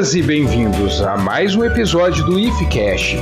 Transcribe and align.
Bem-vindas 0.00 0.14
e 0.14 0.22
bem-vindos 0.22 1.02
a 1.02 1.18
mais 1.18 1.54
um 1.54 1.62
episódio 1.62 2.24
do 2.24 2.38
IFCast. 2.38 3.18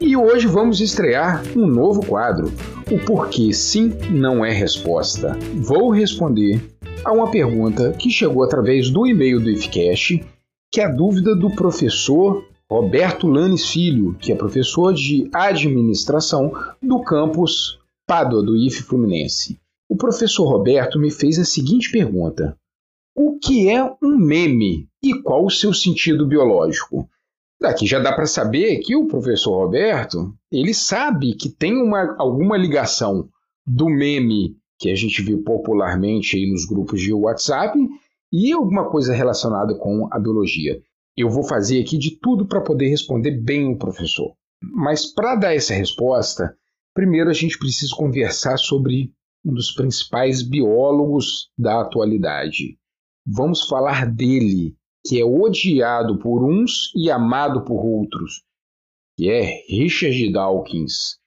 e 0.01 0.17
hoje 0.17 0.47
vamos 0.47 0.81
estrear 0.81 1.43
um 1.55 1.67
novo 1.67 2.03
quadro, 2.03 2.51
o 2.91 2.97
porquê 3.05 3.53
sim 3.53 3.89
não 4.09 4.43
é 4.43 4.51
resposta. 4.51 5.37
Vou 5.53 5.91
responder 5.91 6.59
a 7.03 7.11
uma 7.11 7.29
pergunta 7.29 7.91
que 7.91 8.09
chegou 8.09 8.43
através 8.43 8.89
do 8.89 9.05
e-mail 9.05 9.39
do 9.39 9.51
ifcast, 9.51 10.25
que 10.71 10.81
é 10.81 10.85
a 10.85 10.91
dúvida 10.91 11.35
do 11.35 11.51
professor 11.51 12.43
Roberto 12.67 13.27
Lanes 13.27 13.69
Filho, 13.69 14.15
que 14.15 14.31
é 14.31 14.35
professor 14.35 14.91
de 14.91 15.29
administração 15.31 16.51
do 16.81 17.03
campus 17.03 17.77
Pádua 18.07 18.41
do 18.41 18.57
IF 18.57 18.81
Fluminense. 18.81 19.59
O 19.87 19.95
professor 19.95 20.45
Roberto 20.47 20.97
me 20.97 21.11
fez 21.11 21.37
a 21.37 21.45
seguinte 21.45 21.91
pergunta: 21.91 22.57
O 23.15 23.37
que 23.37 23.69
é 23.69 23.83
um 24.01 24.17
meme 24.17 24.87
e 25.03 25.13
qual 25.21 25.45
o 25.45 25.51
seu 25.51 25.75
sentido 25.75 26.25
biológico? 26.25 27.07
Daqui 27.65 27.87
já 27.87 27.97
dá 27.97 28.13
para 28.13 28.27
saber 28.27 28.77
que 28.81 28.95
o 28.95 29.07
professor 29.07 29.57
Roberto, 29.57 30.31
ele 30.51 30.71
sabe 30.71 31.33
que 31.33 31.49
tem 31.49 31.75
uma, 31.75 32.15
alguma 32.19 32.55
ligação 32.55 33.27
do 33.65 33.89
meme 33.89 34.55
que 34.77 34.91
a 34.91 34.95
gente 34.95 35.19
viu 35.23 35.41
popularmente 35.41 36.37
aí 36.37 36.47
nos 36.51 36.63
grupos 36.63 37.01
de 37.01 37.11
WhatsApp 37.11 37.75
e 38.31 38.53
alguma 38.53 38.87
coisa 38.87 39.15
relacionada 39.15 39.73
com 39.79 40.07
a 40.11 40.19
biologia. 40.19 40.79
Eu 41.17 41.27
vou 41.27 41.43
fazer 41.43 41.81
aqui 41.81 41.97
de 41.97 42.19
tudo 42.19 42.45
para 42.45 42.61
poder 42.61 42.87
responder 42.87 43.31
bem 43.31 43.73
o 43.73 43.79
professor. 43.79 44.35
Mas 44.61 45.11
para 45.11 45.35
dar 45.35 45.55
essa 45.55 45.73
resposta, 45.73 46.55
primeiro 46.93 47.31
a 47.31 47.33
gente 47.33 47.57
precisa 47.57 47.95
conversar 47.95 48.57
sobre 48.57 49.11
um 49.43 49.51
dos 49.51 49.71
principais 49.71 50.43
biólogos 50.43 51.49
da 51.57 51.81
atualidade. 51.81 52.77
Vamos 53.25 53.67
falar 53.67 54.05
dele, 54.05 54.75
que 55.05 55.21
é 55.21 55.25
odiado 55.25 56.17
por 56.17 56.43
uns 56.43 56.91
e 56.95 57.11
amado 57.11 57.63
por 57.63 57.85
outros, 57.85 58.43
que 59.15 59.29
é 59.29 59.63
Richard 59.69 60.31
Dawkins. 60.31 61.17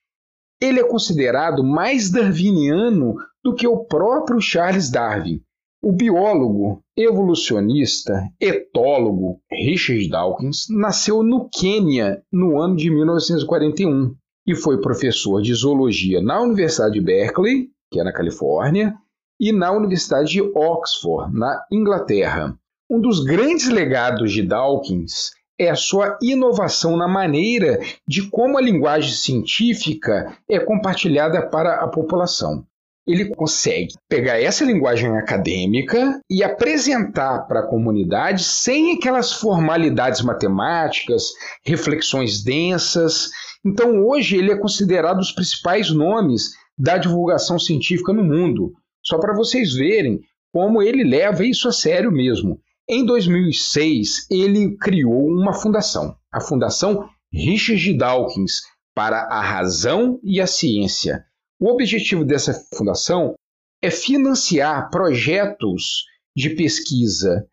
Ele 0.61 0.81
é 0.81 0.83
considerado 0.83 1.63
mais 1.63 2.11
darwiniano 2.11 3.15
do 3.41 3.55
que 3.55 3.65
o 3.65 3.85
próprio 3.85 4.41
Charles 4.41 4.91
Darwin. 4.91 5.41
O 5.81 5.93
biólogo, 5.93 6.83
evolucionista, 6.97 8.29
etólogo 8.37 9.39
Richard 9.49 10.09
Dawkins 10.09 10.65
nasceu 10.69 11.23
no 11.23 11.47
Quênia 11.49 12.21
no 12.29 12.59
ano 12.59 12.75
de 12.75 12.89
1941 12.89 14.13
e 14.45 14.55
foi 14.55 14.81
professor 14.81 15.41
de 15.41 15.53
zoologia 15.53 16.21
na 16.21 16.41
Universidade 16.41 16.95
de 16.95 17.01
Berkeley, 17.01 17.69
que 17.89 17.99
é 18.01 18.03
na 18.03 18.11
Califórnia, 18.11 18.93
e 19.39 19.53
na 19.53 19.71
Universidade 19.71 20.31
de 20.31 20.41
Oxford, 20.41 21.33
na 21.33 21.65
Inglaterra. 21.71 22.59
Um 22.89 22.99
dos 22.99 23.23
grandes 23.23 23.69
legados 23.69 24.31
de 24.31 24.41
Dawkins 24.41 25.31
é 25.59 25.69
a 25.69 25.75
sua 25.75 26.17
inovação 26.21 26.97
na 26.97 27.07
maneira 27.07 27.79
de 28.07 28.29
como 28.29 28.57
a 28.57 28.61
linguagem 28.61 29.11
científica 29.11 30.37
é 30.49 30.59
compartilhada 30.59 31.45
para 31.47 31.75
a 31.75 31.87
população 31.87 32.65
ele 33.11 33.25
consegue 33.25 33.95
pegar 34.07 34.39
essa 34.39 34.63
linguagem 34.63 35.09
acadêmica 35.17 36.21
e 36.29 36.43
apresentar 36.43 37.47
para 37.47 37.61
a 37.61 37.67
comunidade 37.67 38.43
sem 38.43 38.95
aquelas 38.95 39.33
formalidades 39.33 40.21
matemáticas, 40.21 41.31
reflexões 41.65 42.43
densas. 42.43 43.31
Então, 43.65 44.05
hoje, 44.05 44.37
ele 44.37 44.51
é 44.51 44.57
considerado 44.57 45.15
um 45.15 45.21
dos 45.21 45.31
principais 45.31 45.89
nomes 45.89 46.51
da 46.77 46.99
divulgação 46.99 47.57
científica 47.57 48.13
no 48.13 48.23
mundo. 48.23 48.73
Só 49.03 49.17
para 49.17 49.35
vocês 49.35 49.73
verem 49.73 50.21
como 50.53 50.79
ele 50.79 51.03
leva 51.03 51.43
isso 51.43 51.67
a 51.67 51.71
sério 51.71 52.11
mesmo. 52.11 52.59
Em 52.89 53.05
2006, 53.05 54.27
ele 54.31 54.75
criou 54.77 55.27
uma 55.27 55.53
fundação, 55.53 56.15
a 56.31 56.41
Fundação 56.41 57.07
Richard 57.31 57.93
Dawkins, 57.93 58.61
para 58.95 59.21
a 59.25 59.41
razão 59.41 60.19
e 60.23 60.41
a 60.41 60.47
ciência 60.47 61.23
o 61.59 61.69
objetivo 61.69 62.23
dessa 62.23 62.53
fundação 62.73 63.35
é 63.81 63.91
financiar 63.91 64.89
projetos 64.89 66.05
de 66.35 66.51
pesquisa 66.51 67.45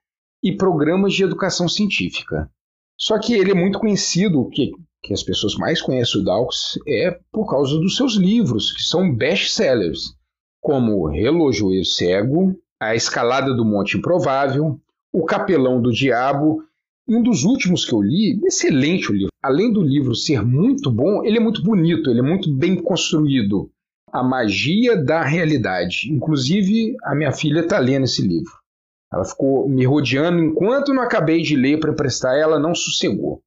e 0.42 0.56
programas 0.56 1.12
de 1.12 1.24
educação 1.24 1.68
científica. 1.68 2.48
Só 2.96 3.18
que 3.18 3.34
ele 3.34 3.50
é 3.50 3.54
muito 3.54 3.80
conhecido, 3.80 4.48
que, 4.48 4.70
que 5.02 5.12
as 5.12 5.24
pessoas 5.24 5.56
mais 5.56 5.82
conhecem 5.82 6.20
o 6.20 6.24
Dawkins 6.24 6.78
é 6.86 7.18
por 7.32 7.50
causa 7.50 7.76
dos 7.78 7.96
seus 7.96 8.14
livros, 8.14 8.72
que 8.72 8.82
são 8.82 9.12
best-sellers, 9.12 10.14
como 10.60 11.08
Relojoeiro 11.08 11.84
Cego, 11.84 12.56
A 12.80 12.94
Escalada 12.94 13.52
do 13.54 13.64
Monte 13.64 13.98
Improvável, 13.98 14.80
O 15.16 15.24
Capelão 15.24 15.80
do 15.80 15.90
Diabo 15.90 16.62
um 17.08 17.22
dos 17.22 17.44
últimos 17.44 17.86
que 17.86 17.94
eu 17.94 18.02
li, 18.02 18.38
excelente 18.44 19.10
o 19.10 19.14
livro. 19.14 19.32
Além 19.42 19.72
do 19.72 19.80
livro 19.80 20.14
ser 20.14 20.44
muito 20.44 20.90
bom, 20.90 21.24
ele 21.24 21.38
é 21.38 21.40
muito 21.40 21.62
bonito, 21.62 22.10
ele 22.10 22.18
é 22.18 22.22
muito 22.22 22.52
bem 22.52 22.76
construído 22.82 23.70
a 24.12 24.22
magia 24.22 24.96
da 24.96 25.22
realidade. 25.22 26.12
Inclusive, 26.12 26.96
a 27.02 27.14
minha 27.14 27.32
filha 27.32 27.60
está 27.60 27.78
lendo 27.78 28.04
esse 28.04 28.20
livro. 28.20 28.52
Ela 29.10 29.24
ficou 29.24 29.68
me 29.68 29.86
rodeando 29.86 30.42
enquanto 30.42 30.92
não 30.92 31.02
acabei 31.02 31.40
de 31.42 31.56
ler 31.56 31.80
para 31.80 31.92
emprestar, 31.92 32.36
ela 32.36 32.58
não 32.58 32.74
sossegou. 32.74 33.40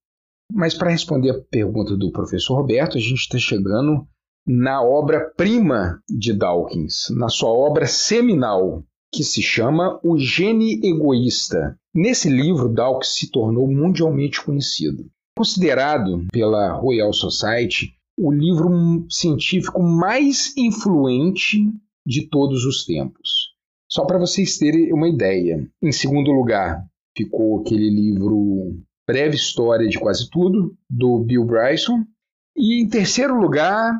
Mas 0.51 0.73
para 0.73 0.89
responder 0.89 1.29
a 1.29 1.41
pergunta 1.51 1.95
do 1.95 2.11
professor 2.11 2.55
Roberto, 2.55 2.97
a 2.97 3.01
gente 3.01 3.19
está 3.19 3.37
chegando 3.37 4.07
na 4.47 4.81
obra-prima 4.81 6.01
de 6.09 6.33
Dawkins, 6.33 7.07
na 7.11 7.29
sua 7.29 7.49
obra 7.49 7.85
seminal, 7.85 8.83
que 9.11 9.23
se 9.23 9.41
chama 9.41 9.99
O 10.03 10.17
Gene 10.17 10.79
Egoísta. 10.83 11.77
Nesse 11.93 12.29
livro, 12.29 12.69
Dawkins 12.69 13.15
se 13.15 13.31
tornou 13.31 13.67
mundialmente 13.67 14.43
conhecido. 14.43 15.09
Considerado 15.37 16.25
pela 16.31 16.73
Royal 16.73 17.13
Society 17.13 17.93
o 18.17 18.31
livro 18.31 19.05
científico 19.09 19.81
mais 19.81 20.55
influente 20.57 21.71
de 22.05 22.27
todos 22.27 22.65
os 22.65 22.85
tempos. 22.85 23.53
Só 23.89 24.05
para 24.05 24.19
vocês 24.19 24.57
terem 24.57 24.93
uma 24.93 25.07
ideia. 25.07 25.65
Em 25.81 25.91
segundo 25.91 26.31
lugar, 26.31 26.85
ficou 27.17 27.61
aquele 27.61 27.89
livro 27.89 28.77
Breve 29.07 29.35
História 29.35 29.87
de 29.87 29.97
Quase 29.97 30.29
Tudo, 30.29 30.77
do 30.89 31.19
Bill 31.19 31.45
Bryson. 31.45 32.03
E 32.55 32.83
em 32.83 32.89
terceiro 32.89 33.39
lugar, 33.39 33.99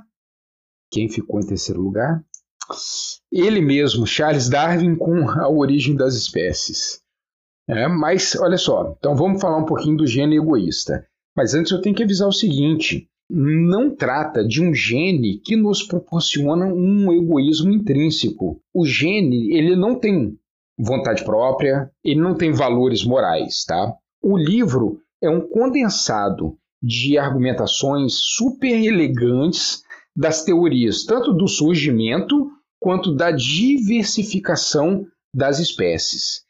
quem 0.92 1.08
ficou 1.08 1.40
em 1.40 1.48
terceiro 1.48 1.82
lugar? 1.82 2.24
Ele 3.32 3.62
mesmo, 3.62 4.06
Charles 4.06 4.50
Darwin, 4.50 4.96
com 4.96 5.30
A 5.30 5.50
Origem 5.50 5.96
das 5.96 6.16
Espécies. 6.16 7.02
É, 7.68 7.88
mas 7.88 8.36
olha 8.36 8.58
só, 8.58 8.96
então 8.98 9.16
vamos 9.16 9.40
falar 9.40 9.58
um 9.58 9.66
pouquinho 9.66 9.98
do 9.98 10.08
gene 10.08 10.38
egoísta. 10.38 11.06
Mas 11.36 11.54
antes 11.54 11.72
eu 11.72 11.82
tenho 11.82 11.96
que 11.96 12.04
avisar 12.04 12.28
o 12.28 12.34
seguinte: 12.34 13.08
não 13.30 13.96
trata 13.96 14.44
de 14.44 14.62
um 14.62 14.74
gene 14.74 15.38
que 15.38 15.56
nos 15.56 15.84
proporciona 15.84 16.66
um 16.66 17.14
egoísmo 17.14 17.72
intrínseco. 17.72 18.60
O 18.74 18.86
gene, 18.86 19.56
ele 19.56 19.76
não 19.76 20.00
tem 20.00 20.36
vontade 20.78 21.24
própria, 21.24 21.92
ele 22.04 22.20
não 22.20 22.34
tem 22.34 22.52
valores 22.52 23.06
morais, 23.06 23.64
tá? 23.66 23.94
O 24.22 24.36
livro 24.36 25.00
é 25.22 25.30
um 25.30 25.42
condensado 25.42 26.58
de 26.82 27.18
argumentações 27.18 28.14
super 28.16 28.74
elegantes 28.74 29.84
das 30.16 30.44
teorias, 30.44 31.06
tanto 31.06 31.34
do 31.34 31.48
surgimento 31.48 32.50
quanto 32.80 33.14
da 33.14 33.32
diversificação 33.32 35.06
das 35.34 35.60
espécies. 35.60 36.44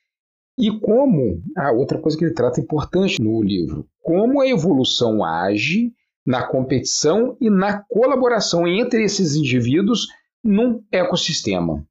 E 0.58 0.78
como, 0.80 1.42
a 1.58 1.72
outra 1.72 1.98
coisa 2.00 2.18
que 2.18 2.26
ele 2.26 2.34
trata 2.34 2.60
importante 2.60 3.22
no 3.22 3.42
livro, 3.42 3.88
como 4.02 4.42
a 4.42 4.48
evolução 4.48 5.24
age 5.24 5.94
na 6.26 6.46
competição 6.46 7.38
e 7.42 7.50
na 7.50 7.82
colaboração 7.90 8.68
entre 8.68 9.04
esses 9.04 9.36
indivíduos 9.36 10.08
num 10.44 10.84
ecossistema. 10.92 11.86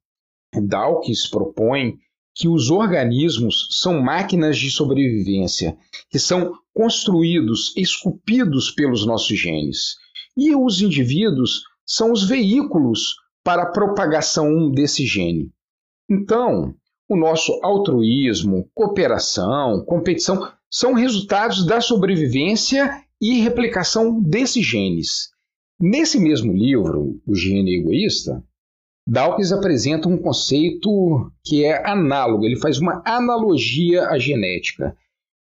Dawkins 0.54 1.26
propõe 1.26 1.98
que 2.34 2.46
os 2.46 2.70
organismos 2.70 3.68
são 3.72 4.00
máquinas 4.00 4.56
de 4.56 4.70
sobrevivência, 4.70 5.76
que 6.08 6.18
são 6.18 6.52
construídos, 6.72 7.74
esculpidos 7.76 8.70
pelos 8.70 9.04
nossos 9.04 9.36
genes. 9.36 9.96
E 10.36 10.54
os 10.54 10.80
indivíduos 10.80 11.64
são 11.84 12.12
os 12.12 12.28
veículos 12.28 13.16
para 13.48 13.62
a 13.62 13.72
propagação 13.72 14.70
desse 14.70 15.06
gene. 15.06 15.50
Então, 16.10 16.74
O 17.08 17.16
nosso 17.16 17.58
altruísmo, 17.62 18.68
cooperação, 18.74 19.82
competição 19.86 20.52
são 20.70 20.92
resultados 20.92 21.64
da 21.64 21.80
sobrevivência 21.80 23.02
e 23.18 23.40
replicação 23.40 24.20
desses 24.20 24.62
genes. 24.66 25.30
Nesse 25.80 26.20
mesmo 26.20 26.52
livro, 26.52 27.18
O 27.26 27.34
Gene 27.34 27.76
Egoísta, 27.76 28.44
Dawkins 29.08 29.50
apresenta 29.50 30.06
um 30.06 30.18
conceito 30.18 31.32
que 31.42 31.64
é 31.64 31.88
análogo, 31.88 32.44
ele 32.44 32.60
faz 32.60 32.78
uma 32.78 33.02
analogia 33.06 34.08
à 34.08 34.18
genética. 34.18 34.94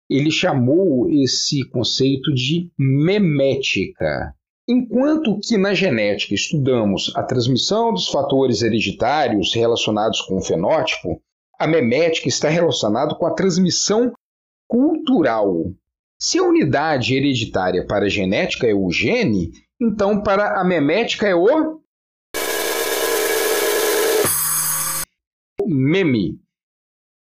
Ele 0.10 0.32
chamou 0.32 1.10
esse 1.12 1.68
conceito 1.68 2.34
de 2.34 2.72
memética. 2.80 4.34
Enquanto 4.72 5.40
que 5.40 5.58
na 5.58 5.74
genética 5.74 6.36
estudamos 6.36 7.12
a 7.16 7.24
transmissão 7.24 7.92
dos 7.92 8.08
fatores 8.08 8.62
hereditários 8.62 9.52
relacionados 9.52 10.22
com 10.22 10.38
o 10.38 10.44
fenótipo, 10.44 11.20
a 11.60 11.66
memética 11.66 12.28
está 12.28 12.50
relacionada 12.50 13.16
com 13.16 13.26
a 13.26 13.34
transmissão 13.34 14.14
cultural. 14.68 15.74
Se 16.22 16.38
a 16.38 16.44
unidade 16.44 17.16
hereditária 17.16 17.84
para 17.84 18.06
a 18.06 18.10
genética 18.10 18.68
é 18.68 18.74
o 18.76 18.92
gene, 18.92 19.54
então 19.82 20.22
para 20.22 20.62
a 20.62 20.64
memética 20.64 21.28
é 21.28 21.34
o 21.34 21.82
meme. 25.66 26.40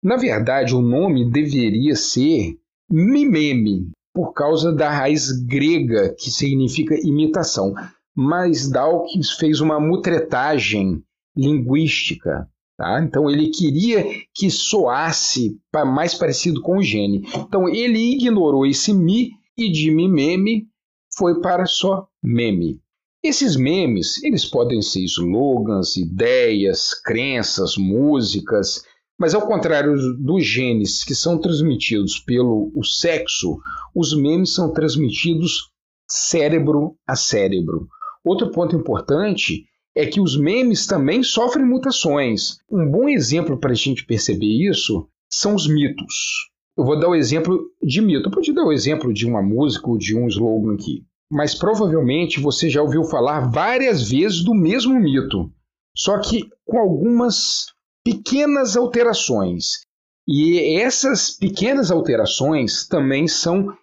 Na 0.02 0.16
verdade, 0.16 0.74
o 0.74 0.82
nome 0.82 1.30
deveria 1.30 1.94
ser 1.94 2.58
mimeme, 2.90 3.92
por 4.16 4.32
causa 4.32 4.72
da 4.72 4.88
raiz 4.88 5.30
grega 5.30 6.14
que 6.18 6.30
significa 6.30 6.98
imitação. 7.06 7.74
Mas 8.16 8.66
Dawkins 8.66 9.32
fez 9.32 9.60
uma 9.60 9.78
mutretagem 9.78 11.02
linguística. 11.36 12.48
Tá? 12.78 13.02
Então 13.04 13.28
ele 13.28 13.50
queria 13.50 14.06
que 14.34 14.50
soasse 14.50 15.60
mais 15.84 16.14
parecido 16.14 16.62
com 16.62 16.78
o 16.78 16.82
gene. 16.82 17.28
Então 17.36 17.68
ele 17.68 18.14
ignorou 18.14 18.64
esse 18.64 18.90
mi 18.94 19.32
e 19.54 19.70
de 19.70 19.90
mimeme 19.90 20.66
foi 21.14 21.42
para 21.42 21.66
só 21.66 22.08
meme. 22.24 22.80
Esses 23.22 23.54
memes, 23.54 24.22
eles 24.24 24.46
podem 24.46 24.80
ser 24.80 25.04
slogans, 25.04 25.96
ideias, 25.98 26.94
crenças, 26.94 27.76
músicas, 27.76 28.82
mas 29.18 29.34
ao 29.34 29.46
contrário 29.46 29.94
dos 30.18 30.44
genes 30.44 31.04
que 31.04 31.14
são 31.14 31.38
transmitidos 31.38 32.18
pelo 32.18 32.70
o 32.74 32.84
sexo, 32.84 33.58
os 33.94 34.14
memes 34.16 34.54
são 34.54 34.72
transmitidos 34.72 35.70
cérebro 36.08 36.96
a 37.06 37.16
cérebro. 37.16 37.88
Outro 38.24 38.50
ponto 38.50 38.76
importante 38.76 39.64
é 39.94 40.06
que 40.06 40.20
os 40.20 40.36
memes 40.36 40.86
também 40.86 41.22
sofrem 41.22 41.64
mutações. 41.64 42.58
Um 42.70 42.90
bom 42.90 43.08
exemplo 43.08 43.58
para 43.58 43.72
a 43.72 43.76
gente 43.76 44.04
perceber 44.04 44.68
isso 44.68 45.08
são 45.30 45.54
os 45.54 45.66
mitos. 45.66 46.50
Eu 46.76 46.84
vou 46.84 46.98
dar 46.98 47.08
o 47.08 47.14
exemplo 47.14 47.58
de 47.82 48.02
mito. 48.02 48.28
Eu 48.28 48.32
podia 48.32 48.52
dar 48.52 48.64
o 48.64 48.72
exemplo 48.72 49.12
de 49.12 49.26
uma 49.26 49.42
música 49.42 49.88
ou 49.88 49.96
de 49.96 50.14
um 50.16 50.28
slogan 50.28 50.74
aqui 50.74 51.04
mas 51.30 51.54
provavelmente 51.54 52.40
você 52.40 52.70
já 52.70 52.82
ouviu 52.82 53.04
falar 53.04 53.50
várias 53.50 54.08
vezes 54.08 54.44
do 54.44 54.54
mesmo 54.54 54.98
mito, 54.98 55.50
só 55.94 56.18
que 56.20 56.48
com 56.64 56.78
algumas 56.78 57.66
pequenas 58.06 58.76
alterações. 58.76 59.80
E 60.28 60.78
essas 60.80 61.32
pequenas 61.32 61.90
alterações 61.90 62.86
também 62.86 63.26
são 63.26 63.76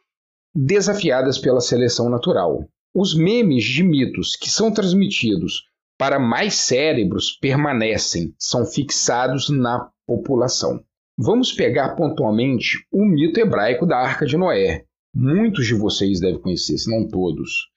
desafiadas 0.55 1.37
pela 1.37 1.59
seleção 1.59 2.09
natural. 2.09 2.65
Os 2.95 3.13
memes 3.13 3.65
de 3.65 3.83
mitos 3.83 4.37
que 4.37 4.49
são 4.49 4.71
transmitidos 4.71 5.65
para 5.97 6.19
mais 6.19 6.53
cérebros 6.55 7.31
permanecem, 7.31 8.33
são 8.39 8.65
fixados 8.65 9.49
na 9.49 9.91
população. 10.07 10.81
Vamos 11.17 11.51
pegar 11.51 11.95
pontualmente 11.95 12.77
o 12.93 13.03
mito 13.05 13.41
hebraico 13.41 13.85
da 13.85 13.97
Arca 13.97 14.25
de 14.25 14.37
Noé, 14.37 14.85
muitos 15.13 15.67
de 15.67 15.73
vocês 15.73 16.21
devem 16.21 16.39
conhecer, 16.39 16.77
se 16.77 16.89
não 16.89 17.05
todos. 17.09 17.69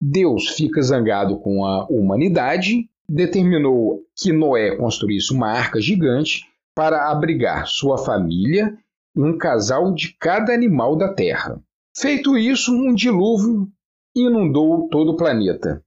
Deus 0.00 0.48
fica 0.48 0.82
zangado 0.82 1.38
com 1.38 1.64
a 1.64 1.86
humanidade, 1.86 2.88
determinou 3.08 4.00
que 4.16 4.32
Noé 4.32 4.76
construísse 4.76 5.32
uma 5.32 5.48
arca 5.48 5.80
gigante 5.80 6.42
para 6.74 7.10
abrigar 7.10 7.66
sua 7.66 7.98
família 7.98 8.76
e 9.16 9.20
um 9.20 9.36
casal 9.36 9.92
de 9.92 10.16
cada 10.18 10.52
animal 10.52 10.96
da 10.96 11.12
terra. 11.12 11.62
Feito 11.96 12.38
isso, 12.38 12.72
um 12.72 12.94
dilúvio 12.94 13.68
inundou 14.16 14.88
todo 14.88 15.12
o 15.12 15.16
planeta. 15.16 15.82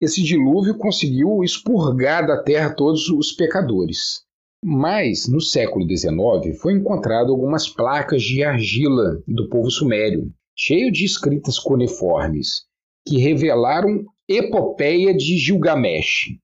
Esse 0.00 0.22
dilúvio 0.22 0.76
conseguiu 0.76 1.42
expurgar 1.44 2.26
da 2.26 2.42
terra 2.42 2.74
todos 2.74 3.08
os 3.08 3.32
pecadores. 3.32 4.24
Mas, 4.62 5.28
no 5.28 5.40
século 5.40 5.86
XIX, 5.86 6.58
foi 6.60 6.72
encontrado 6.72 7.30
algumas 7.30 7.68
placas 7.68 8.22
de 8.22 8.42
argila 8.42 9.22
do 9.28 9.48
povo 9.48 9.70
sumério, 9.70 10.32
cheio 10.56 10.90
de 10.90 11.04
escritas 11.04 11.58
cuneiformes, 11.58 12.64
que 13.06 13.18
revelaram 13.18 14.04
epopeia 14.28 15.14
de 15.14 15.36
Gilgamesh. 15.36 16.38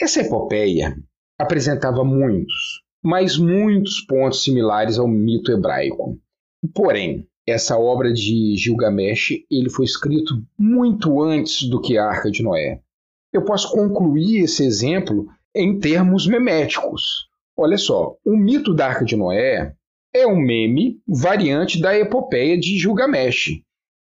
Essa 0.00 0.20
epopeia 0.20 0.96
apresentava 1.36 2.04
muitos, 2.04 2.82
mas 3.02 3.36
muitos 3.36 4.00
pontos 4.00 4.44
similares 4.44 4.96
ao 4.96 5.08
mito 5.08 5.50
hebraico. 5.50 6.16
Porém, 6.72 7.26
essa 7.44 7.76
obra 7.76 8.12
de 8.12 8.54
Gilgamesh 8.56 9.44
ele 9.50 9.68
foi 9.68 9.84
escrito 9.84 10.40
muito 10.56 11.20
antes 11.20 11.68
do 11.68 11.80
que 11.80 11.98
a 11.98 12.04
Arca 12.04 12.30
de 12.30 12.44
Noé. 12.44 12.80
Eu 13.32 13.44
posso 13.44 13.72
concluir 13.72 14.44
esse 14.44 14.64
exemplo 14.64 15.26
em 15.52 15.80
termos 15.80 16.28
meméticos. 16.28 17.28
Olha 17.56 17.76
só, 17.76 18.16
o 18.24 18.36
mito 18.36 18.72
da 18.72 18.86
Arca 18.86 19.04
de 19.04 19.16
Noé 19.16 19.74
é 20.14 20.26
um 20.26 20.38
meme 20.38 21.00
variante 21.08 21.80
da 21.80 21.98
epopeia 21.98 22.56
de 22.56 22.78
Gilgamesh. 22.78 23.62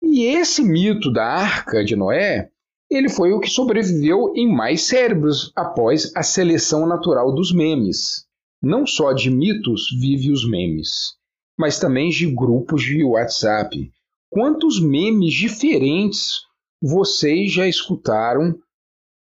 E 0.01 0.25
esse 0.25 0.63
mito 0.63 1.13
da 1.13 1.23
Arca 1.23 1.83
de 1.83 1.95
Noé, 1.95 2.49
ele 2.89 3.09
foi 3.09 3.31
o 3.31 3.39
que 3.39 3.49
sobreviveu 3.49 4.33
em 4.35 4.51
mais 4.51 4.83
cérebros 4.83 5.51
após 5.55 6.11
a 6.15 6.23
seleção 6.23 6.87
natural 6.87 7.33
dos 7.33 7.53
memes. 7.53 8.25
Não 8.61 8.85
só 8.85 9.13
de 9.13 9.29
mitos 9.29 9.87
vive 9.99 10.31
os 10.31 10.47
memes, 10.49 11.15
mas 11.57 11.79
também 11.79 12.09
de 12.09 12.25
grupos 12.33 12.81
de 12.81 13.03
WhatsApp. 13.03 13.91
Quantos 14.29 14.79
memes 14.79 15.33
diferentes 15.33 16.41
vocês 16.81 17.51
já 17.51 17.67
escutaram 17.67 18.57